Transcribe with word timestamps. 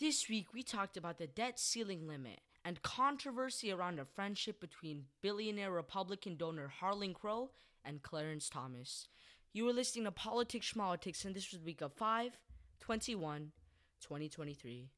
This 0.00 0.30
week, 0.30 0.54
we 0.54 0.62
talked 0.62 0.96
about 0.96 1.18
the 1.18 1.26
debt 1.26 1.58
ceiling 1.60 2.08
limit 2.08 2.40
and 2.64 2.80
controversy 2.80 3.70
around 3.70 3.98
a 3.98 4.06
friendship 4.06 4.58
between 4.58 5.04
billionaire 5.20 5.70
Republican 5.70 6.36
donor 6.36 6.68
Harlan 6.68 7.12
Crow 7.12 7.50
and 7.84 8.00
Clarence 8.00 8.48
Thomas. 8.48 9.08
You 9.52 9.66
were 9.66 9.74
listening 9.74 10.06
to 10.06 10.10
Politics 10.10 10.72
Schmolitics, 10.72 11.26
and 11.26 11.34
this 11.34 11.52
was 11.52 11.60
week 11.60 11.82
of 11.82 11.92
5 11.92 12.38
21 12.80 13.52
2023. 14.00 14.88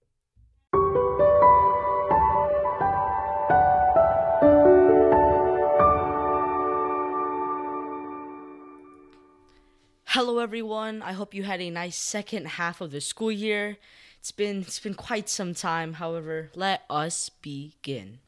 Hello 10.04 10.38
everyone. 10.38 11.02
I 11.02 11.12
hope 11.12 11.34
you 11.34 11.42
had 11.42 11.60
a 11.60 11.70
nice 11.70 11.96
second 11.96 12.46
half 12.46 12.80
of 12.80 12.92
the 12.92 13.00
school 13.00 13.32
year. 13.32 13.78
It's 14.22 14.30
been 14.30 14.60
it's 14.60 14.78
been 14.78 14.94
quite 14.94 15.28
some 15.28 15.52
time. 15.52 15.94
However, 15.94 16.52
let 16.54 16.84
us 16.88 17.28
begin. 17.28 18.20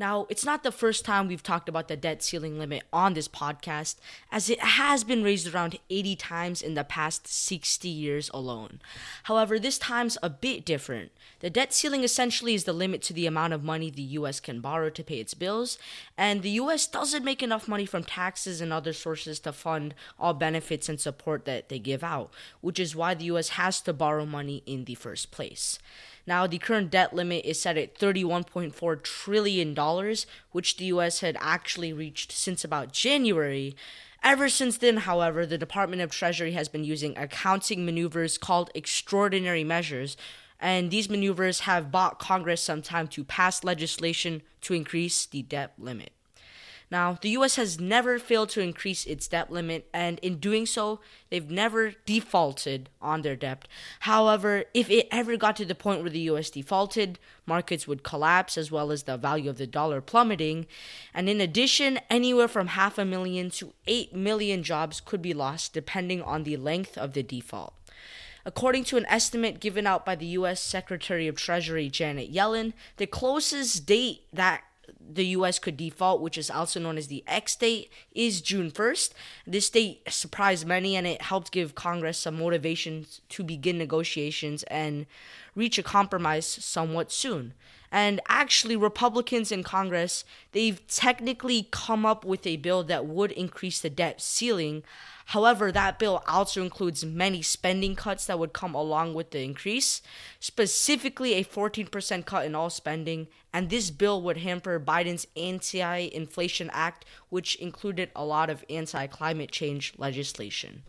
Now, 0.00 0.26
it's 0.30 0.46
not 0.46 0.62
the 0.62 0.72
first 0.72 1.04
time 1.04 1.28
we've 1.28 1.42
talked 1.42 1.68
about 1.68 1.88
the 1.88 1.94
debt 1.94 2.22
ceiling 2.22 2.58
limit 2.58 2.84
on 2.90 3.12
this 3.12 3.28
podcast, 3.28 3.96
as 4.32 4.48
it 4.48 4.58
has 4.60 5.04
been 5.04 5.22
raised 5.22 5.52
around 5.52 5.78
80 5.90 6.16
times 6.16 6.62
in 6.62 6.72
the 6.72 6.84
past 6.84 7.28
60 7.28 7.86
years 7.86 8.30
alone. 8.32 8.80
However, 9.24 9.58
this 9.58 9.76
time's 9.76 10.16
a 10.22 10.30
bit 10.30 10.64
different. 10.64 11.12
The 11.40 11.50
debt 11.50 11.74
ceiling 11.74 12.02
essentially 12.02 12.54
is 12.54 12.64
the 12.64 12.72
limit 12.72 13.02
to 13.02 13.12
the 13.12 13.26
amount 13.26 13.52
of 13.52 13.62
money 13.62 13.90
the 13.90 14.16
US 14.16 14.40
can 14.40 14.62
borrow 14.62 14.88
to 14.88 15.04
pay 15.04 15.20
its 15.20 15.34
bills, 15.34 15.76
and 16.16 16.40
the 16.40 16.52
US 16.62 16.86
doesn't 16.86 17.22
make 17.22 17.42
enough 17.42 17.68
money 17.68 17.84
from 17.84 18.02
taxes 18.02 18.62
and 18.62 18.72
other 18.72 18.94
sources 18.94 19.38
to 19.40 19.52
fund 19.52 19.94
all 20.18 20.32
benefits 20.32 20.88
and 20.88 20.98
support 20.98 21.44
that 21.44 21.68
they 21.68 21.78
give 21.78 22.02
out, 22.02 22.32
which 22.62 22.80
is 22.80 22.96
why 22.96 23.12
the 23.12 23.26
US 23.26 23.50
has 23.50 23.82
to 23.82 23.92
borrow 23.92 24.24
money 24.24 24.62
in 24.64 24.86
the 24.86 24.94
first 24.94 25.30
place. 25.30 25.78
Now, 26.30 26.46
the 26.46 26.58
current 26.58 26.92
debt 26.92 27.12
limit 27.12 27.44
is 27.44 27.60
set 27.60 27.76
at 27.76 27.98
$31.4 27.98 29.02
trillion, 29.02 30.14
which 30.52 30.76
the 30.76 30.84
US 30.84 31.22
had 31.22 31.36
actually 31.40 31.92
reached 31.92 32.30
since 32.30 32.62
about 32.62 32.92
January. 32.92 33.74
Ever 34.22 34.48
since 34.48 34.78
then, 34.78 34.98
however, 34.98 35.44
the 35.44 35.58
Department 35.58 36.02
of 36.02 36.12
Treasury 36.12 36.52
has 36.52 36.68
been 36.68 36.84
using 36.84 37.18
accounting 37.18 37.84
maneuvers 37.84 38.38
called 38.38 38.70
extraordinary 38.76 39.64
measures, 39.64 40.16
and 40.60 40.92
these 40.92 41.10
maneuvers 41.10 41.60
have 41.60 41.90
bought 41.90 42.20
Congress 42.20 42.62
some 42.62 42.80
time 42.80 43.08
to 43.08 43.24
pass 43.24 43.64
legislation 43.64 44.42
to 44.60 44.72
increase 44.72 45.26
the 45.26 45.42
debt 45.42 45.72
limit. 45.78 46.12
Now, 46.90 47.16
the 47.20 47.30
US 47.30 47.54
has 47.54 47.78
never 47.78 48.18
failed 48.18 48.48
to 48.50 48.60
increase 48.60 49.04
its 49.04 49.28
debt 49.28 49.52
limit, 49.52 49.88
and 49.94 50.18
in 50.20 50.38
doing 50.38 50.66
so, 50.66 51.00
they've 51.28 51.48
never 51.48 51.92
defaulted 52.04 52.90
on 53.00 53.22
their 53.22 53.36
debt. 53.36 53.68
However, 54.00 54.64
if 54.74 54.90
it 54.90 55.06
ever 55.12 55.36
got 55.36 55.54
to 55.56 55.64
the 55.64 55.76
point 55.76 56.00
where 56.02 56.10
the 56.10 56.28
US 56.30 56.50
defaulted, 56.50 57.20
markets 57.46 57.86
would 57.86 58.02
collapse 58.02 58.58
as 58.58 58.72
well 58.72 58.90
as 58.90 59.04
the 59.04 59.16
value 59.16 59.48
of 59.48 59.58
the 59.58 59.68
dollar 59.68 60.00
plummeting. 60.00 60.66
And 61.14 61.28
in 61.28 61.40
addition, 61.40 62.00
anywhere 62.10 62.48
from 62.48 62.68
half 62.68 62.98
a 62.98 63.04
million 63.04 63.50
to 63.50 63.72
8 63.86 64.14
million 64.14 64.64
jobs 64.64 65.00
could 65.00 65.22
be 65.22 65.34
lost 65.34 65.72
depending 65.72 66.22
on 66.22 66.42
the 66.42 66.56
length 66.56 66.98
of 66.98 67.12
the 67.12 67.22
default. 67.22 67.74
According 68.44 68.84
to 68.84 68.96
an 68.96 69.06
estimate 69.06 69.60
given 69.60 69.86
out 69.86 70.04
by 70.04 70.16
the 70.16 70.26
US 70.26 70.60
Secretary 70.60 71.28
of 71.28 71.36
Treasury 71.36 71.88
Janet 71.88 72.32
Yellen, 72.32 72.72
the 72.96 73.06
closest 73.06 73.86
date 73.86 74.22
that 74.32 74.62
the 74.98 75.26
US 75.26 75.58
could 75.58 75.76
default, 75.76 76.20
which 76.20 76.38
is 76.38 76.50
also 76.50 76.80
known 76.80 76.96
as 76.96 77.08
the 77.08 77.24
X 77.26 77.56
date, 77.56 77.90
is 78.12 78.40
June 78.40 78.70
1st. 78.70 79.12
This 79.46 79.70
date 79.70 80.02
surprised 80.08 80.66
many 80.66 80.96
and 80.96 81.06
it 81.06 81.22
helped 81.22 81.52
give 81.52 81.74
Congress 81.74 82.18
some 82.18 82.38
motivation 82.38 83.06
to 83.30 83.42
begin 83.42 83.78
negotiations 83.78 84.62
and 84.64 85.06
reach 85.60 85.78
a 85.78 85.82
compromise 85.82 86.46
somewhat 86.46 87.12
soon. 87.12 87.52
And 87.92 88.20
actually, 88.28 88.76
Republicans 88.76 89.52
in 89.52 89.62
Congress, 89.62 90.24
they've 90.52 90.80
technically 90.86 91.68
come 91.70 92.06
up 92.06 92.24
with 92.24 92.46
a 92.46 92.56
bill 92.56 92.82
that 92.84 93.06
would 93.06 93.32
increase 93.32 93.80
the 93.80 93.90
debt 93.90 94.20
ceiling. 94.22 94.84
However, 95.26 95.70
that 95.70 95.98
bill 95.98 96.22
also 96.26 96.62
includes 96.62 97.04
many 97.04 97.42
spending 97.42 97.94
cuts 97.94 98.26
that 98.26 98.38
would 98.38 98.52
come 98.52 98.74
along 98.74 99.14
with 99.14 99.32
the 99.32 99.42
increase, 99.42 100.02
specifically 100.38 101.34
a 101.34 101.44
14% 101.44 102.24
cut 102.24 102.46
in 102.46 102.54
all 102.54 102.70
spending. 102.70 103.28
And 103.52 103.68
this 103.68 103.90
bill 103.90 104.22
would 104.22 104.38
hamper 104.38 104.80
Biden's 104.80 105.26
Anti 105.36 106.08
Inflation 106.12 106.70
Act, 106.72 107.04
which 107.28 107.56
included 107.56 108.10
a 108.16 108.24
lot 108.24 108.50
of 108.50 108.64
anti 108.70 109.06
climate 109.08 109.50
change 109.50 109.94
legislation. 109.98 110.82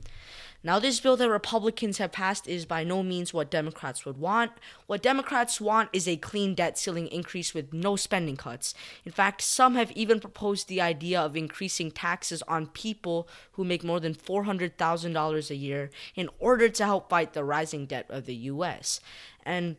Now, 0.63 0.77
this 0.77 0.99
bill 0.99 1.17
that 1.17 1.29
Republicans 1.29 1.97
have 1.97 2.11
passed 2.11 2.47
is 2.47 2.65
by 2.65 2.83
no 2.83 3.01
means 3.01 3.33
what 3.33 3.49
Democrats 3.49 4.05
would 4.05 4.17
want. 4.17 4.51
What 4.85 5.01
Democrats 5.01 5.59
want 5.59 5.89
is 5.91 6.07
a 6.07 6.17
clean 6.17 6.53
debt 6.53 6.77
ceiling 6.77 7.07
increase 7.07 7.55
with 7.55 7.73
no 7.73 7.95
spending 7.95 8.37
cuts. 8.37 8.75
In 9.03 9.11
fact, 9.11 9.41
some 9.41 9.73
have 9.73 9.91
even 9.93 10.19
proposed 10.19 10.67
the 10.67 10.79
idea 10.79 11.19
of 11.19 11.35
increasing 11.35 11.89
taxes 11.89 12.43
on 12.43 12.67
people 12.67 13.27
who 13.53 13.63
make 13.63 13.83
more 13.83 13.99
than 13.99 14.13
$400,000 14.13 15.49
a 15.49 15.55
year 15.55 15.89
in 16.15 16.29
order 16.37 16.69
to 16.69 16.85
help 16.85 17.09
fight 17.09 17.33
the 17.33 17.43
rising 17.43 17.87
debt 17.87 18.05
of 18.09 18.27
the 18.27 18.35
U.S. 18.35 18.99
And 19.43 19.77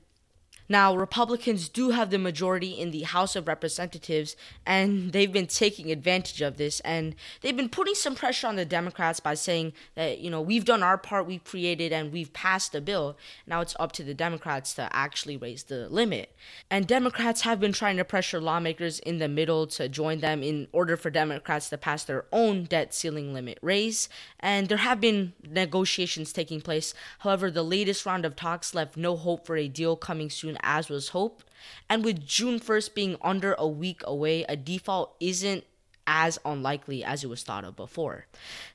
now, 0.69 0.97
Republicans 0.97 1.69
do 1.69 1.91
have 1.91 2.11
the 2.11 2.19
majority 2.19 2.71
in 2.71 2.91
the 2.91 3.03
House 3.03 3.37
of 3.37 3.47
Representatives, 3.47 4.37
and 4.65 5.13
they've 5.13 5.33
been 5.33 5.47
taking 5.47 5.91
advantage 5.91 6.41
of 6.41 6.57
this. 6.57 6.81
And 6.81 7.15
they've 7.41 7.57
been 7.57 7.69
putting 7.69 7.95
some 7.95 8.15
pressure 8.15 8.47
on 8.47 8.57
the 8.57 8.65
Democrats 8.65 9.21
by 9.21 9.35
saying 9.35 9.73
that, 9.95 10.21
you 10.21 10.31
know, 10.31 10.41
we've 10.41 10.65
done 10.65 10.83
our 10.83 10.97
part, 10.97 11.27
we've 11.27 11.45
created, 11.45 11.93
and 11.93 12.13
we've 12.13 12.33
passed 12.33 12.75
a 12.75 12.81
bill. 12.81 13.17
Now 13.47 13.61
it's 13.61 13.77
up 13.79 13.93
to 13.93 14.05
the 14.05 14.15
Democrats 14.15 14.75
to 14.75 14.89
actually 14.95 15.37
raise 15.37 15.65
the 15.65 15.89
limit. 15.89 16.35
And 16.71 16.87
Democrats 16.87 17.43
have 17.43 17.61
been 17.61 17.73
trying 17.73 17.97
to 17.97 18.05
pressure 18.05 18.41
lawmakers 18.41 18.99
in 19.01 19.19
the 19.19 19.29
middle 19.29 19.67
to 19.69 19.89
join 19.89 20.21
them 20.21 20.43
in 20.43 20.69
order 20.73 20.97
for 20.97 21.11
Democrats 21.11 21.69
to 21.71 21.79
pass 21.79 22.05
their 22.05 22.25
own 22.33 22.65
debt 22.65 22.95
ceiling 22.95 23.35
limit 23.35 23.59
raise. 23.63 24.09
And 24.41 24.69
there 24.69 24.79
have 24.79 25.01
been 25.01 25.35
negotiations 25.47 26.33
taking 26.33 26.61
place. 26.61 26.95
However, 27.21 27.51
the 27.51 27.63
latest 27.63 28.07
round 28.07 28.25
of 28.25 28.37
talks 28.37 28.75
left 28.75 28.97
no 28.97 29.17
hope 29.17 29.47
for 29.47 29.57
a 29.57 29.69
deal 29.69 29.97
coming 29.97 30.31
soon 30.31 30.52
as 30.63 30.89
was 30.89 31.11
hoped. 31.11 31.45
And 31.89 32.05
with 32.05 32.27
June 32.27 32.61
1st 32.61 32.95
being 32.95 33.17
under 33.23 33.55
a 33.59 33.69
week 33.69 34.03
away, 34.05 34.45
a 34.49 34.57
default 34.57 35.17
isn't 35.21 35.65
as 36.07 36.39
unlikely 36.45 37.05
as 37.05 37.23
it 37.23 37.29
was 37.29 37.43
thought 37.43 37.65
of 37.65 37.77
before. 37.77 38.27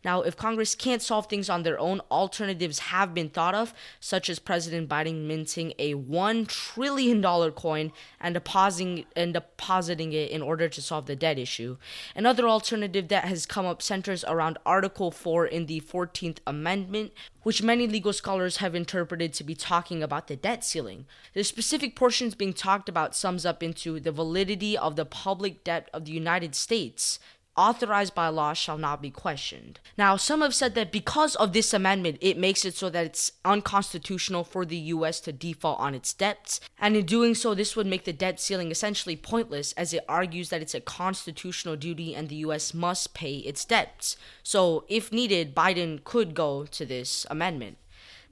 Now, 0.03 0.21
if 0.21 0.37
Congress 0.37 0.75
can't 0.75 1.01
solve 1.01 1.27
things 1.27 1.49
on 1.49 1.63
their 1.63 1.79
own, 1.79 1.99
alternatives 2.09 2.79
have 2.79 3.13
been 3.13 3.29
thought 3.29 3.53
of, 3.53 3.73
such 3.99 4.29
as 4.29 4.39
President 4.39 4.87
Biden 4.87 5.25
minting 5.27 5.73
a 5.77 5.93
$1 5.93 6.47
trillion 6.47 7.21
coin 7.51 7.91
and 8.21 8.33
depositing, 8.33 9.05
and 9.15 9.33
depositing 9.33 10.13
it 10.13 10.31
in 10.31 10.41
order 10.41 10.69
to 10.69 10.81
solve 10.81 11.05
the 11.05 11.15
debt 11.15 11.37
issue. 11.37 11.77
Another 12.15 12.47
alternative 12.47 13.09
that 13.09 13.25
has 13.25 13.45
come 13.45 13.65
up 13.65 13.81
centers 13.81 14.23
around 14.23 14.57
Article 14.65 15.11
4 15.11 15.45
in 15.47 15.65
the 15.65 15.81
14th 15.81 16.39
Amendment, 16.47 17.11
which 17.47 17.63
many 17.63 17.87
legal 17.87 18.11
scholars 18.11 18.57
have 18.57 18.75
interpreted 18.75 19.31
to 19.31 19.41
be 19.41 19.55
talking 19.55 20.03
about 20.03 20.27
the 20.27 20.35
debt 20.35 20.65
ceiling. 20.65 21.05
The 21.33 21.45
specific 21.45 21.95
portions 21.95 22.35
being 22.35 22.51
talked 22.51 22.89
about 22.89 23.15
sums 23.15 23.45
up 23.45 23.63
into 23.63 24.01
the 24.01 24.11
validity 24.11 24.77
of 24.77 24.97
the 24.97 25.05
public 25.05 25.63
debt 25.63 25.89
of 25.93 26.03
the 26.03 26.11
United 26.11 26.55
States 26.55 27.19
authorized 27.57 28.13
by 28.13 28.27
law 28.29 28.53
shall 28.53 28.77
not 28.77 29.01
be 29.01 29.09
questioned. 29.09 29.79
Now, 29.97 30.15
some 30.15 30.41
have 30.41 30.53
said 30.53 30.75
that 30.75 30.91
because 30.91 31.35
of 31.35 31.53
this 31.53 31.73
amendment, 31.73 32.19
it 32.21 32.37
makes 32.37 32.63
it 32.63 32.75
so 32.75 32.89
that 32.89 33.05
it's 33.05 33.31
unconstitutional 33.43 34.43
for 34.43 34.65
the 34.65 34.77
US 34.77 35.19
to 35.21 35.33
default 35.33 35.79
on 35.79 35.95
its 35.95 36.13
debts, 36.13 36.61
and 36.79 36.95
in 36.95 37.05
doing 37.05 37.33
so, 37.35 37.53
this 37.53 37.75
would 37.75 37.87
make 37.87 38.05
the 38.05 38.13
debt 38.13 38.39
ceiling 38.39 38.71
essentially 38.71 39.15
pointless 39.15 39.73
as 39.73 39.93
it 39.93 40.05
argues 40.07 40.49
that 40.49 40.61
it's 40.61 40.75
a 40.75 40.81
constitutional 40.81 41.75
duty 41.75 42.15
and 42.15 42.29
the 42.29 42.35
US 42.47 42.73
must 42.73 43.13
pay 43.13 43.37
its 43.37 43.65
debts. 43.65 44.15
So, 44.43 44.85
if 44.87 45.11
needed, 45.11 45.55
Biden 45.55 46.03
could 46.03 46.33
go 46.33 46.65
to 46.65 46.85
this 46.85 47.25
amendment. 47.29 47.77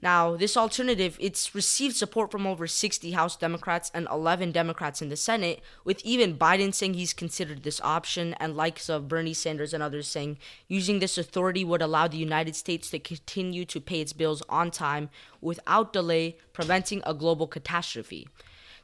Now, 0.02 0.36
this 0.36 0.56
alternative, 0.56 1.16
it's 1.18 1.54
received 1.54 1.96
support 1.96 2.30
from 2.30 2.46
over 2.46 2.66
60 2.66 3.12
House 3.12 3.34
Democrats 3.34 3.90
and 3.94 4.06
11 4.10 4.52
Democrats 4.52 5.00
in 5.00 5.08
the 5.08 5.16
Senate, 5.16 5.60
with 5.84 6.04
even 6.04 6.36
Biden 6.36 6.74
saying 6.74 6.94
he's 6.94 7.14
considered 7.14 7.62
this 7.62 7.80
option 7.80 8.34
and 8.34 8.56
likes 8.56 8.90
of 8.90 9.08
Bernie 9.08 9.32
Sanders 9.32 9.72
and 9.72 9.82
others 9.82 10.06
saying 10.06 10.36
using 10.68 10.98
this 10.98 11.16
authority 11.16 11.64
would 11.64 11.80
allow 11.80 12.08
the 12.08 12.18
United 12.18 12.54
States 12.54 12.90
to 12.90 12.98
continue 12.98 13.64
to 13.64 13.80
pay 13.80 14.00
its 14.00 14.12
bills 14.12 14.42
on 14.48 14.70
time 14.70 15.08
without 15.40 15.92
delay, 15.94 16.36
preventing 16.52 17.02
a 17.06 17.14
global 17.14 17.46
catastrophe. 17.46 18.28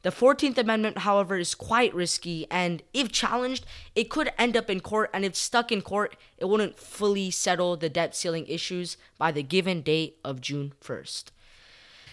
The 0.02 0.10
14th 0.10 0.58
Amendment, 0.58 0.98
however, 0.98 1.38
is 1.38 1.54
quite 1.54 1.94
risky, 1.94 2.44
and 2.50 2.82
if 2.92 3.12
challenged, 3.12 3.64
it 3.94 4.10
could 4.10 4.32
end 4.36 4.56
up 4.56 4.68
in 4.68 4.80
court, 4.80 5.10
and 5.14 5.24
if 5.24 5.36
stuck 5.36 5.70
in 5.70 5.80
court, 5.80 6.16
it 6.38 6.46
wouldn't 6.46 6.76
fully 6.76 7.30
settle 7.30 7.76
the 7.76 7.88
debt 7.88 8.16
ceiling 8.16 8.46
issues 8.48 8.96
by 9.16 9.30
the 9.30 9.44
given 9.44 9.80
date 9.80 10.18
of 10.24 10.40
June 10.40 10.72
1st. 10.82 11.26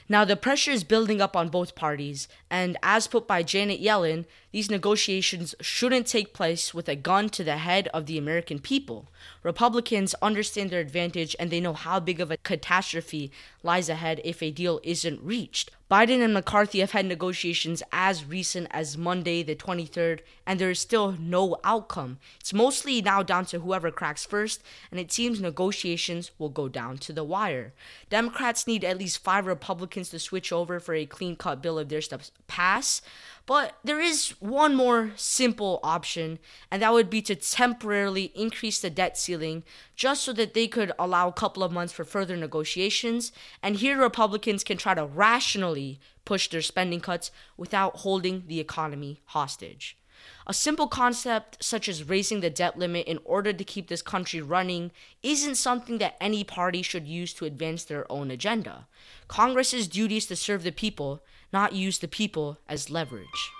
Now, 0.07 0.23
the 0.23 0.35
pressure 0.35 0.71
is 0.71 0.83
building 0.83 1.19
up 1.19 1.35
on 1.35 1.49
both 1.49 1.73
parties, 1.73 2.27
and 2.49 2.77
as 2.83 3.07
put 3.07 3.27
by 3.27 3.41
Janet 3.41 3.81
Yellen, 3.81 4.25
These 4.51 4.71
negotiations 4.71 5.53
shouldn't 5.61 6.07
take 6.07 6.33
place 6.33 6.73
with 6.73 6.89
a 6.89 6.95
gun 6.95 7.29
to 7.29 7.43
the 7.43 7.57
head 7.57 7.87
of 7.93 8.07
the 8.07 8.17
American 8.17 8.59
people. 8.59 9.07
Republicans 9.43 10.15
understand 10.21 10.71
their 10.71 10.79
advantage 10.79 11.35
and 11.39 11.51
they 11.51 11.59
know 11.59 11.73
how 11.73 11.99
big 11.99 12.19
of 12.19 12.31
a 12.31 12.37
catastrophe 12.37 13.31
lies 13.61 13.89
ahead 13.89 14.21
if 14.23 14.41
a 14.41 14.49
deal 14.49 14.79
isn't 14.83 15.21
reached. 15.21 15.69
Biden 15.89 16.23
and 16.23 16.35
McCarthy 16.35 16.81
have 16.81 16.91
had 16.91 17.07
negotiations 17.07 17.81
as 17.91 18.23
recent 18.23 18.67
as 18.69 18.95
Monday, 18.95 19.41
the 19.41 19.55
23rd, 19.55 20.19
and 20.45 20.59
there 20.59 20.69
is 20.69 20.79
still 20.79 21.13
no 21.13 21.57
outcome. 21.63 22.19
It's 22.39 22.53
mostly 22.53 23.01
now 23.01 23.23
down 23.23 23.45
to 23.47 23.59
whoever 23.61 23.89
cracks 23.89 24.23
first, 24.23 24.61
and 24.91 24.99
it 24.99 25.11
seems 25.11 25.41
negotiations 25.41 26.29
will 26.37 26.49
go 26.49 26.69
down 26.69 26.99
to 26.99 27.13
the 27.13 27.23
wire. 27.23 27.73
Democrats 28.07 28.67
need 28.67 28.83
at 28.83 28.99
least 28.99 29.23
five 29.23 29.47
Republicans 29.47 30.09
to 30.09 30.19
switch 30.19 30.53
over 30.53 30.79
for 30.79 30.93
a 30.93 31.07
clean 31.07 31.35
cut 31.35 31.63
bill 31.63 31.79
of 31.79 31.89
theirs 31.89 32.07
to 32.09 32.19
pass. 32.45 33.01
But 33.49 33.79
there 33.83 33.99
is 33.99 34.35
one 34.39 34.75
more 34.75 35.11
simple 35.15 35.79
option, 35.81 36.37
and 36.69 36.83
that 36.83 36.93
would 36.93 37.09
be 37.09 37.23
to 37.23 37.33
temporarily 37.33 38.25
increase 38.35 38.79
the 38.79 38.91
debt 38.91 39.17
ceiling 39.17 39.63
just 39.95 40.23
so 40.23 40.33
that 40.33 40.53
they 40.53 40.67
could 40.67 40.91
allow 40.99 41.27
a 41.27 41.33
couple 41.33 41.63
of 41.63 41.71
months 41.71 41.91
for 41.91 42.03
further 42.03 42.37
negotiations. 42.37 43.31
And 43.63 43.77
here, 43.77 43.99
Republicans 43.99 44.63
can 44.63 44.77
try 44.77 44.93
to 44.93 45.03
rationally 45.03 45.99
push 46.25 46.47
their 46.47 46.61
spending 46.61 46.99
cuts 46.99 47.31
without 47.57 47.95
holding 47.95 48.43
the 48.45 48.59
economy 48.59 49.19
hostage. 49.25 49.97
A 50.45 50.53
simple 50.53 50.87
concept 50.87 51.63
such 51.63 51.89
as 51.89 52.07
raising 52.07 52.41
the 52.41 52.51
debt 52.51 52.77
limit 52.77 53.07
in 53.07 53.17
order 53.25 53.51
to 53.51 53.63
keep 53.63 53.87
this 53.87 54.03
country 54.03 54.41
running 54.41 54.91
isn't 55.23 55.55
something 55.55 55.97
that 55.97 56.17
any 56.21 56.43
party 56.43 56.83
should 56.83 57.07
use 57.07 57.33
to 57.33 57.45
advance 57.45 57.83
their 57.83 58.11
own 58.11 58.29
agenda. 58.29 58.85
Congress's 59.27 59.87
duty 59.87 60.17
is 60.17 60.27
to 60.27 60.35
serve 60.35 60.61
the 60.61 60.71
people, 60.71 61.23
not 61.51 61.73
use 61.73 61.99
the 61.99 62.07
people 62.07 62.57
as 62.67 62.89
leverage. 62.89 63.51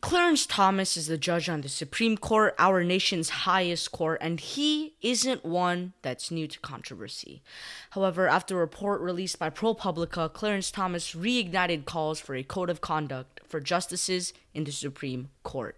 Clarence 0.00 0.46
Thomas 0.46 0.96
is 0.96 1.06
the 1.06 1.18
judge 1.18 1.50
on 1.50 1.60
the 1.60 1.68
Supreme 1.68 2.16
Court, 2.16 2.54
our 2.58 2.82
nation's 2.82 3.28
highest 3.28 3.92
court, 3.92 4.18
and 4.22 4.40
he 4.40 4.94
isn't 5.02 5.44
one 5.44 5.92
that's 6.00 6.30
new 6.30 6.46
to 6.46 6.58
controversy. 6.60 7.42
However, 7.90 8.26
after 8.26 8.56
a 8.56 8.60
report 8.60 9.02
released 9.02 9.38
by 9.38 9.50
ProPublica, 9.50 10.32
Clarence 10.32 10.70
Thomas 10.70 11.14
reignited 11.14 11.84
calls 11.84 12.20
for 12.20 12.34
a 12.34 12.42
code 12.42 12.70
of 12.70 12.80
conduct 12.80 13.40
for 13.46 13.60
justices 13.60 14.32
in 14.54 14.64
the 14.64 14.72
Supreme 14.72 15.28
Court. 15.42 15.76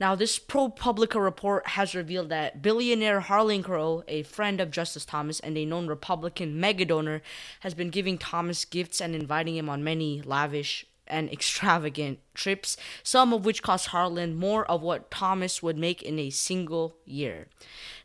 Now, 0.00 0.14
this 0.14 0.38
ProPublica 0.38 1.22
report 1.22 1.68
has 1.68 1.94
revealed 1.94 2.28
that 2.30 2.62
billionaire 2.62 3.20
Harlan 3.20 3.62
Crow, 3.62 4.02
a 4.08 4.22
friend 4.24 4.60
of 4.60 4.70
Justice 4.70 5.04
Thomas 5.04 5.40
and 5.40 5.56
a 5.56 5.64
known 5.64 5.86
Republican 5.86 6.60
megadonor, 6.60 7.20
has 7.60 7.74
been 7.74 7.90
giving 7.90 8.18
Thomas 8.18 8.64
gifts 8.64 9.00
and 9.00 9.14
inviting 9.14 9.56
him 9.56 9.68
on 9.68 9.84
many 9.84 10.20
lavish 10.22 10.86
and 11.06 11.30
extravagant 11.30 12.18
trips, 12.34 12.76
some 13.02 13.32
of 13.32 13.44
which 13.44 13.62
cost 13.62 13.88
Harlan 13.88 14.34
more 14.34 14.64
of 14.70 14.82
what 14.82 15.10
Thomas 15.10 15.62
would 15.62 15.78
make 15.78 16.02
in 16.02 16.18
a 16.18 16.30
single 16.30 16.96
year. 17.04 17.48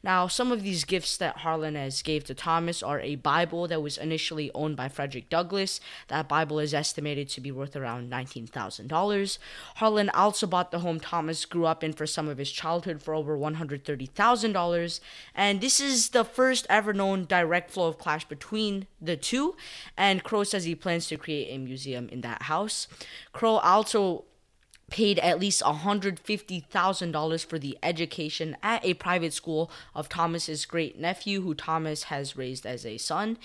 Now, 0.01 0.27
some 0.27 0.51
of 0.51 0.63
these 0.63 0.85
gifts 0.85 1.17
that 1.17 1.37
Harlan 1.39 1.75
has 1.75 2.01
gave 2.01 2.23
to 2.25 2.33
Thomas 2.33 2.81
are 2.81 3.01
a 3.01 3.15
Bible 3.15 3.67
that 3.67 3.81
was 3.81 3.97
initially 3.97 4.49
owned 4.55 4.77
by 4.77 4.87
Frederick 4.87 5.29
Douglass. 5.29 5.81
That 6.07 6.29
Bible 6.29 6.59
is 6.59 6.73
estimated 6.73 7.27
to 7.29 7.41
be 7.41 7.51
worth 7.51 7.75
around 7.75 8.09
$19,000. 8.09 9.37
Harlan 9.75 10.09
also 10.11 10.47
bought 10.47 10.71
the 10.71 10.79
home 10.79 11.01
Thomas 11.01 11.43
grew 11.43 11.65
up 11.65 11.83
in 11.83 11.91
for 11.91 12.07
some 12.07 12.29
of 12.29 12.37
his 12.37 12.51
childhood 12.51 13.01
for 13.01 13.13
over 13.13 13.37
$130,000. 13.37 14.99
And 15.35 15.59
this 15.59 15.81
is 15.81 16.09
the 16.09 16.23
first 16.23 16.65
ever 16.69 16.93
known 16.93 17.25
direct 17.25 17.69
flow 17.71 17.87
of 17.87 17.97
clash 17.97 18.23
between 18.23 18.87
the 19.01 19.17
two. 19.17 19.57
And 19.97 20.23
Crow 20.23 20.45
says 20.45 20.63
he 20.63 20.75
plans 20.75 21.07
to 21.07 21.17
create 21.17 21.53
a 21.53 21.57
museum 21.57 22.07
in 22.07 22.21
that 22.21 22.43
house. 22.43 22.87
Crow 23.33 23.57
also 23.57 24.23
paid 24.89 25.19
at 25.19 25.39
least 25.39 25.61
$150,000 25.61 27.45
for 27.45 27.59
the 27.59 27.77
education 27.83 28.57
at 28.63 28.85
a 28.85 28.95
private 28.95 29.33
school 29.33 29.69
of 29.93 30.09
Thomas's 30.09 30.65
great 30.65 30.99
nephew 30.99 31.41
who 31.41 31.53
Thomas 31.53 32.03
has 32.03 32.37
raised 32.37 32.65
as 32.65 32.85
a 32.85 32.97
son. 32.97 33.37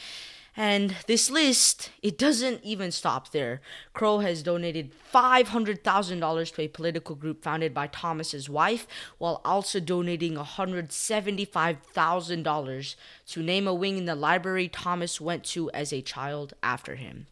And 0.56 0.94
this 1.08 1.30
list, 1.30 1.90
it 2.00 2.16
doesn't 2.16 2.62
even 2.62 2.92
stop 2.92 3.32
there. 3.32 3.60
Crow 3.92 4.20
has 4.20 4.44
donated 4.44 4.92
$500,000 5.12 6.54
to 6.54 6.62
a 6.62 6.68
political 6.68 7.16
group 7.16 7.42
founded 7.42 7.74
by 7.74 7.88
Thomas's 7.88 8.48
wife, 8.48 8.86
while 9.18 9.40
also 9.44 9.80
donating 9.80 10.34
$175,000 10.34 12.94
to 13.26 13.42
name 13.42 13.66
a 13.66 13.74
wing 13.74 13.98
in 13.98 14.04
the 14.04 14.14
library 14.14 14.68
Thomas 14.68 15.20
went 15.20 15.42
to 15.44 15.72
as 15.72 15.92
a 15.92 16.00
child 16.00 16.54
after 16.62 16.94
him. 16.94 17.26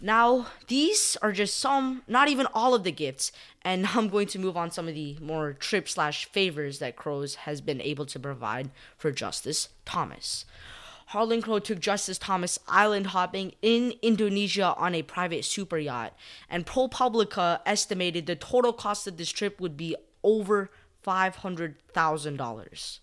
Now, 0.00 0.48
these 0.66 1.16
are 1.22 1.32
just 1.32 1.58
some, 1.58 2.02
not 2.06 2.28
even 2.28 2.46
all 2.52 2.74
of 2.74 2.84
the 2.84 2.92
gifts, 2.92 3.32
and 3.62 3.86
I'm 3.94 4.08
going 4.08 4.26
to 4.28 4.38
move 4.38 4.56
on 4.56 4.70
some 4.70 4.88
of 4.88 4.94
the 4.94 5.16
more 5.20 5.52
trip 5.52 5.88
slash 5.88 6.26
favors 6.26 6.78
that 6.78 6.96
Crows 6.96 7.36
has 7.36 7.60
been 7.60 7.80
able 7.80 8.06
to 8.06 8.18
provide 8.18 8.70
for 8.96 9.12
Justice 9.12 9.68
Thomas. 9.84 10.44
Harlan 11.08 11.40
Crow 11.40 11.58
took 11.58 11.80
Justice 11.80 12.18
Thomas 12.18 12.58
island 12.68 13.08
hopping 13.08 13.54
in 13.62 13.94
Indonesia 14.02 14.74
on 14.76 14.94
a 14.94 15.02
private 15.02 15.44
super 15.44 15.78
yacht, 15.78 16.14
and 16.50 16.66
ProPublica 16.66 17.60
estimated 17.64 18.26
the 18.26 18.36
total 18.36 18.74
cost 18.74 19.06
of 19.06 19.16
this 19.16 19.30
trip 19.30 19.58
would 19.58 19.76
be 19.76 19.96
over 20.22 20.70
$500,000. 21.06 22.98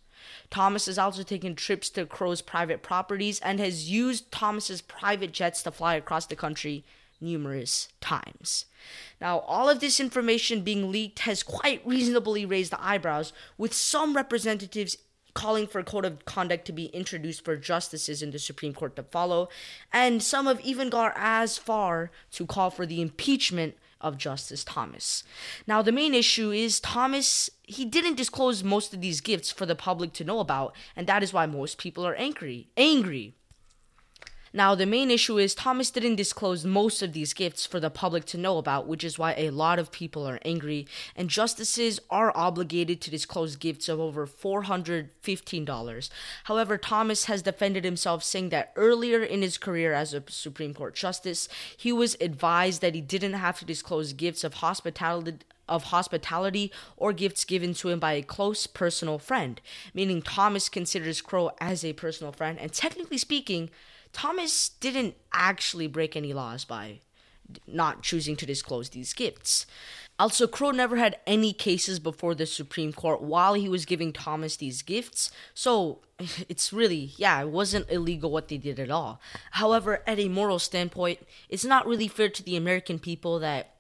Thomas 0.50 0.86
has 0.86 0.98
also 0.98 1.24
taken 1.24 1.56
trips 1.56 1.90
to 1.92 2.06
Crow's 2.06 2.42
private 2.42 2.82
properties 2.82 3.40
and 3.40 3.60
has 3.60 3.90
used 3.90 4.32
Thomas's 4.32 4.82
private 4.82 5.32
jets 5.32 5.64
to 5.64 5.72
fly 5.72 5.96
across 5.96 6.26
the 6.26 6.36
country 6.36 6.84
numerous 7.22 7.90
times. 8.02 8.66
Now, 9.20 9.40
all 9.40 9.70
of 9.70 9.80
this 9.80 10.00
information 10.00 10.62
being 10.62 10.92
leaked 10.92 11.20
has 11.20 11.44
quite 11.44 11.86
reasonably 11.86 12.46
raised 12.46 12.72
the 12.72 12.84
eyebrows, 12.84 13.34
with 13.58 13.74
some 13.74 14.16
representatives 14.16 14.98
calling 15.36 15.68
for 15.68 15.78
a 15.78 15.84
code 15.84 16.06
of 16.06 16.26
conduct 16.26 16.66
to 16.66 16.72
be 16.72 16.86
introduced 16.86 17.46
for 17.46 17.56
justices 17.56 18.24
in 18.24 18.32
the 18.32 18.40
Supreme 18.40 18.74
Court 18.74 18.96
to 18.96 19.04
follow, 19.04 19.50
and 19.94 20.24
some 20.24 20.48
have 20.48 20.60
even 20.62 20.90
gone 20.90 21.12
as 21.16 21.60
far 21.60 22.10
to 22.32 22.48
call 22.48 22.72
for 22.72 22.88
the 22.88 23.02
impeachment 23.02 23.76
of 24.02 24.18
Justice 24.18 24.64
Thomas. 24.64 25.24
Now, 25.68 25.82
the 25.82 25.92
main 25.92 26.14
issue 26.14 26.52
is 26.52 26.80
Thomas, 26.80 27.50
he 27.64 27.86
didn't 27.86 28.16
disclose 28.16 28.64
most 28.64 28.94
of 28.94 29.02
these 29.02 29.22
gifts 29.22 29.52
for 29.52 29.66
the 29.66 29.76
public 29.76 30.14
to 30.14 30.24
know 30.24 30.40
about, 30.40 30.76
and 30.96 31.06
that 31.08 31.22
is 31.22 31.34
why 31.34 31.46
most 31.46 31.78
people 31.78 32.06
are 32.08 32.16
angry. 32.16 32.70
Angry. 32.78 33.36
Now, 34.56 34.74
the 34.74 34.86
main 34.86 35.12
issue 35.12 35.38
is 35.38 35.54
Thomas 35.54 35.92
didn't 35.92 36.16
disclose 36.16 36.64
most 36.64 37.02
of 37.02 37.12
these 37.12 37.34
gifts 37.34 37.66
for 37.66 37.82
the 37.82 37.90
public 37.90 38.24
to 38.28 38.38
know 38.38 38.58
about, 38.58 38.88
which 38.88 39.04
is 39.04 39.20
why 39.20 39.34
a 39.34 39.50
lot 39.50 39.80
of 39.80 39.92
people 39.92 40.26
are 40.26 40.40
angry, 40.46 40.88
and 41.14 41.30
justices 41.30 42.00
are 42.10 42.32
obligated 42.34 43.02
to 43.02 43.12
disclose 43.12 43.58
gifts 43.58 43.90
of 43.90 44.00
over 44.00 44.26
$415. 44.26 46.10
However, 46.46 46.78
Thomas 46.78 47.26
has 47.26 47.42
defended 47.42 47.84
himself, 47.84 48.24
saying 48.24 48.48
that 48.50 48.72
earlier 48.78 49.22
in 49.22 49.42
his 49.42 49.58
career 49.58 49.92
as 49.92 50.14
a 50.14 50.24
Supreme 50.30 50.74
Court 50.74 50.96
justice, 50.96 51.50
he 51.76 51.92
was 51.92 52.16
advised 52.22 52.80
that 52.80 52.96
he 52.96 53.02
didn't 53.02 53.34
have 53.34 53.60
to 53.60 53.66
disclose 53.66 54.14
gifts 54.14 54.46
of 54.46 54.56
hospitality 54.56 55.40
of 55.68 55.86
hospitality 55.86 56.72
or 56.96 57.12
gifts 57.12 57.44
given 57.44 57.74
to 57.74 57.90
him 57.90 58.00
by 58.00 58.14
a 58.14 58.22
close 58.22 58.68
personal 58.68 59.20
friend, 59.20 59.60
meaning 59.94 60.22
Thomas 60.22 60.70
considers 60.70 61.22
Crow 61.22 61.52
as 61.60 61.84
a 61.84 61.92
personal 61.94 62.32
friend, 62.32 62.58
and 62.60 62.72
technically 62.72 63.18
speaking, 63.18 63.70
Thomas 64.16 64.70
didn't 64.70 65.16
actually 65.34 65.88
break 65.88 66.16
any 66.16 66.32
laws 66.32 66.64
by 66.64 67.02
not 67.68 68.02
choosing 68.02 68.38
to 68.38 68.46
disclose 68.46 68.92
these 68.92 69.14
gifts. 69.14 69.66
Also, 70.18 70.48
Crow 70.48 70.72
never 70.72 70.96
had 70.96 71.20
any 71.28 71.52
cases 71.52 72.00
before 72.00 72.34
the 72.34 72.46
Supreme 72.46 72.94
Court 72.94 73.22
while 73.22 73.56
he 73.56 73.68
was 73.68 73.84
giving 73.84 74.14
Thomas 74.14 74.56
these 74.56 74.82
gifts, 74.84 75.32
so 75.54 76.00
it's 76.48 76.72
really, 76.72 77.12
yeah, 77.18 77.42
it 77.42 77.50
wasn't 77.50 77.92
illegal 77.92 78.32
what 78.32 78.48
they 78.48 78.58
did 78.58 78.80
at 78.80 78.90
all. 78.90 79.20
However, 79.52 80.02
at 80.08 80.18
a 80.18 80.30
moral 80.30 80.60
standpoint, 80.60 81.20
it's 81.50 81.66
not 81.66 81.86
really 81.86 82.08
fair 82.08 82.30
to 82.30 82.42
the 82.42 82.56
American 82.56 83.00
people 83.00 83.38
that 83.40 83.76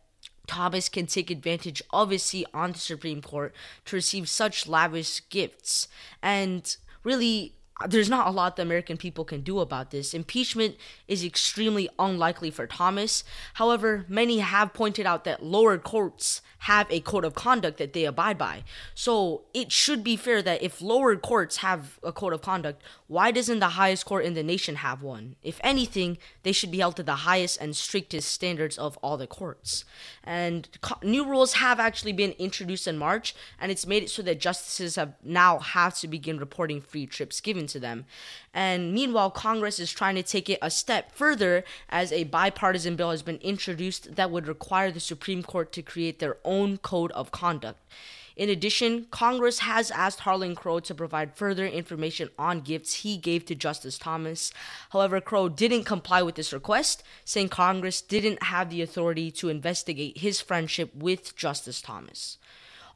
Thomas 0.47 0.89
can 0.89 1.05
take 1.05 1.31
advantage 1.31 1.81
of 1.91 2.09
his 2.09 2.23
seat 2.23 2.47
on 2.53 2.73
the 2.73 2.79
Supreme 2.79 3.21
Court 3.21 3.55
to 3.85 3.95
receive 3.95 4.27
such 4.27 4.67
lavish 4.67 5.21
gifts. 5.29 5.87
And 6.21 6.75
really, 7.05 7.55
there's 7.87 8.09
not 8.09 8.27
a 8.27 8.31
lot 8.31 8.55
the 8.55 8.61
American 8.61 8.95
people 8.95 9.25
can 9.25 9.41
do 9.41 9.59
about 9.59 9.91
this. 9.91 10.13
Impeachment 10.13 10.75
is 11.09 11.25
extremely 11.25 11.89
unlikely 11.99 12.49
for 12.49 12.67
Thomas. 12.67 13.25
However, 13.55 14.05
many 14.07 14.39
have 14.39 14.73
pointed 14.73 15.05
out 15.05 15.25
that 15.25 15.43
lower 15.43 15.77
courts 15.77 16.41
have 16.59 16.87
a 16.89 17.01
code 17.01 17.25
of 17.25 17.35
conduct 17.35 17.77
that 17.77 17.91
they 17.91 18.05
abide 18.05 18.37
by. 18.37 18.63
So 18.95 19.43
it 19.53 19.73
should 19.73 20.03
be 20.03 20.15
fair 20.15 20.41
that 20.41 20.63
if 20.63 20.81
lower 20.81 21.15
courts 21.17 21.57
have 21.57 21.99
a 22.01 22.13
code 22.13 22.33
of 22.33 22.41
conduct, 22.41 22.81
why 23.07 23.31
doesn't 23.31 23.59
the 23.59 23.69
highest 23.69 24.05
court 24.05 24.25
in 24.25 24.35
the 24.35 24.41
nation 24.41 24.75
have 24.77 25.03
one? 25.03 25.35
If 25.43 25.59
anything, 25.61 26.17
they 26.43 26.53
should 26.53 26.71
be 26.71 26.79
held 26.79 26.95
to 26.95 27.03
the 27.03 27.15
highest 27.15 27.61
and 27.61 27.75
strictest 27.75 28.31
standards 28.31 28.77
of 28.77 28.97
all 29.03 29.17
the 29.17 29.27
courts. 29.27 29.83
And 30.23 30.67
co- 30.81 30.97
new 31.03 31.25
rules 31.25 31.53
have 31.53 31.79
actually 31.79 32.13
been 32.13 32.31
introduced 32.39 32.87
in 32.87 32.97
March, 32.97 33.35
and 33.59 33.71
it's 33.71 33.85
made 33.85 34.03
it 34.03 34.09
so 34.09 34.21
that 34.23 34.39
justices 34.39 34.95
have 34.95 35.13
now 35.23 35.59
have 35.59 35.95
to 35.97 36.07
begin 36.07 36.39
reporting 36.39 36.81
free 36.81 37.05
trips 37.05 37.41
given 37.41 37.64
given 37.65 37.67
to 37.67 37.79
them. 37.79 38.05
And 38.53 38.93
meanwhile, 38.93 39.31
Congress 39.31 39.79
is 39.79 39.91
trying 39.91 40.15
to 40.15 40.23
take 40.23 40.49
it 40.49 40.59
a 40.61 40.69
step 40.69 41.11
further 41.11 41.63
as 41.89 42.11
a 42.11 42.25
bipartisan 42.25 42.95
bill 42.95 43.11
has 43.11 43.23
been 43.23 43.39
introduced 43.41 44.15
that 44.15 44.31
would 44.31 44.47
require 44.47 44.91
the 44.91 44.99
Supreme 44.99 45.43
Court 45.43 45.71
to 45.73 45.81
create 45.81 46.19
their 46.19 46.37
own 46.43 46.77
code 46.77 47.11
of 47.11 47.31
conduct. 47.31 47.79
In 48.35 48.49
addition, 48.49 49.07
Congress 49.11 49.59
has 49.59 49.91
asked 49.91 50.21
Harlan 50.21 50.55
Crow 50.55 50.81
to 50.81 50.93
provide 50.93 51.37
further 51.37 51.65
information 51.65 52.29
on 52.37 52.59
gifts 52.59 53.03
he 53.03 53.15
gave 53.15 53.45
to 53.45 53.55
Justice 53.55 53.97
Thomas. 53.97 54.51
However, 54.89 55.21
Crow 55.21 55.47
didn't 55.47 55.85
comply 55.85 56.21
with 56.21 56.35
this 56.35 56.51
request, 56.51 57.01
saying 57.23 57.47
Congress 57.47 58.01
didn't 58.01 58.43
have 58.43 58.69
the 58.69 58.81
authority 58.81 59.31
to 59.31 59.47
investigate 59.47 60.17
his 60.17 60.41
friendship 60.41 60.93
with 60.93 61.37
Justice 61.37 61.81
Thomas. 61.81 62.37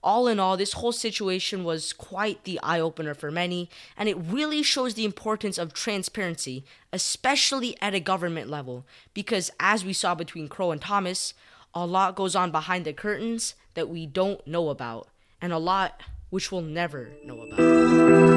All 0.04 0.28
in 0.28 0.40
all, 0.40 0.56
this 0.56 0.74
whole 0.74 0.92
situation 0.92 1.64
was 1.64 1.92
quite 1.92 2.44
the 2.46 2.60
eye 2.64 2.80
opener 2.80 3.14
for 3.14 3.32
many, 3.32 3.70
and 3.98 4.08
it 4.08 4.18
really 4.18 4.64
shows 4.64 4.94
the 4.94 5.06
importance 5.06 5.58
of 5.58 5.74
transparency, 5.74 6.64
especially 6.94 7.76
at 7.82 7.94
a 7.94 8.00
government 8.00 8.50
level, 8.50 8.86
because 9.14 9.52
as 9.60 9.84
we 9.84 9.94
saw 9.94 10.16
between 10.16 10.48
Crow 10.48 10.72
and 10.72 10.82
Thomas, 10.82 11.34
a 11.74 11.86
lot 11.86 12.16
goes 12.16 12.36
on 12.36 12.52
behind 12.52 12.86
the 12.86 12.94
curtains 12.94 13.56
that 13.74 13.90
we 13.90 14.06
don't 14.06 14.46
know 14.48 14.70
about 14.70 15.08
and 15.42 15.54
a 15.54 15.58
lot 15.58 16.02
which 16.30 16.52
we'll 16.52 16.62
never 16.62 17.10
know 17.24 17.42
about 17.42 18.29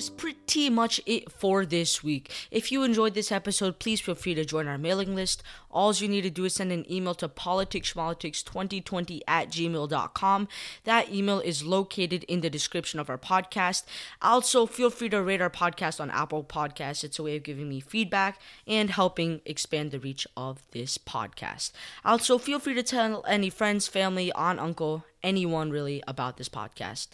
was 0.00 0.08
pretty 0.08 0.70
much 0.70 0.98
it 1.04 1.30
for 1.30 1.66
this 1.66 2.02
week. 2.02 2.32
If 2.50 2.72
you 2.72 2.84
enjoyed 2.84 3.12
this 3.12 3.30
episode, 3.30 3.78
please 3.78 4.00
feel 4.00 4.14
free 4.14 4.32
to 4.32 4.46
join 4.46 4.66
our 4.66 4.78
mailing 4.78 5.14
list. 5.14 5.42
All 5.70 5.92
you 5.92 6.08
need 6.08 6.22
to 6.22 6.30
do 6.30 6.46
is 6.46 6.54
send 6.54 6.72
an 6.72 6.90
email 6.90 7.14
to 7.16 7.28
politicsschmolitics2020 7.28 9.20
at 9.28 9.50
gmail.com. 9.50 10.48
That 10.84 11.12
email 11.12 11.40
is 11.40 11.64
located 11.64 12.24
in 12.24 12.40
the 12.40 12.48
description 12.48 12.98
of 12.98 13.10
our 13.10 13.18
podcast. 13.18 13.82
Also, 14.22 14.64
feel 14.64 14.88
free 14.88 15.10
to 15.10 15.22
rate 15.22 15.42
our 15.42 15.50
podcast 15.50 16.00
on 16.00 16.10
Apple 16.10 16.44
Podcasts. 16.44 17.04
It's 17.04 17.18
a 17.18 17.22
way 17.22 17.36
of 17.36 17.42
giving 17.42 17.68
me 17.68 17.80
feedback 17.80 18.40
and 18.66 18.88
helping 18.88 19.42
expand 19.44 19.90
the 19.90 20.00
reach 20.00 20.26
of 20.34 20.62
this 20.70 20.96
podcast. 20.96 21.72
Also, 22.06 22.38
feel 22.38 22.58
free 22.58 22.72
to 22.72 22.82
tell 22.82 23.22
any 23.28 23.50
friends, 23.50 23.86
family, 23.86 24.32
aunt, 24.32 24.60
uncle, 24.60 25.04
anyone 25.22 25.70
really 25.70 26.02
about 26.06 26.36
this 26.36 26.48
podcast. 26.48 27.08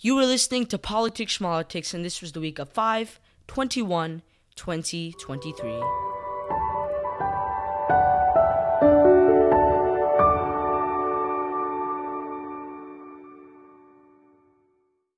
You 0.00 0.14
were 0.14 0.26
listening 0.26 0.66
to 0.66 0.78
Politics 0.78 1.38
Schmolitics, 1.38 1.94
and 1.94 2.04
this 2.04 2.20
was 2.20 2.32
the 2.32 2.40
week 2.40 2.58
of 2.58 2.68
5 2.70 3.20
21 3.46 4.22
2023. 4.56 6.13